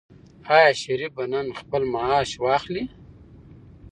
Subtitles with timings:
[0.53, 2.83] آیا شریف به نن خپل معاش واخلي؟